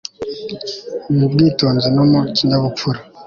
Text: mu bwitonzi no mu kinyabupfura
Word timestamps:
mu 1.17 1.25
bwitonzi 1.31 1.87
no 1.95 2.03
mu 2.11 2.19
kinyabupfura 2.35 2.99